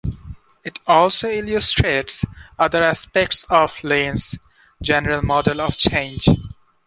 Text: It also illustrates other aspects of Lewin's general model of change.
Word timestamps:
It 0.63 0.79
also 0.87 1.29
illustrates 1.29 2.25
other 2.57 2.83
aspects 2.83 3.45
of 3.51 3.75
Lewin's 3.83 4.35
general 4.81 5.21
model 5.21 5.61
of 5.61 5.77
change. 5.77 6.27